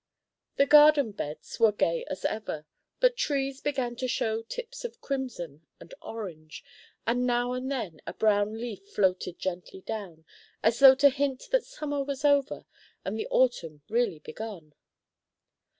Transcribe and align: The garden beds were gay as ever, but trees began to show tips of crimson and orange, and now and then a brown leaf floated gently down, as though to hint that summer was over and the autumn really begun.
The 0.55 0.65
garden 0.65 1.11
beds 1.11 1.59
were 1.59 1.71
gay 1.71 2.05
as 2.05 2.25
ever, 2.25 2.65
but 2.99 3.15
trees 3.15 3.61
began 3.61 3.95
to 3.97 4.07
show 4.07 4.41
tips 4.41 4.83
of 4.83 4.99
crimson 4.99 5.67
and 5.79 5.93
orange, 6.01 6.63
and 7.05 7.27
now 7.27 7.53
and 7.53 7.71
then 7.71 8.01
a 8.07 8.13
brown 8.15 8.57
leaf 8.59 8.83
floated 8.87 9.37
gently 9.37 9.81
down, 9.81 10.25
as 10.63 10.79
though 10.79 10.95
to 10.95 11.11
hint 11.11 11.49
that 11.51 11.65
summer 11.65 12.03
was 12.03 12.25
over 12.25 12.65
and 13.05 13.15
the 13.15 13.27
autumn 13.27 13.83
really 13.89 14.17
begun. 14.17 14.73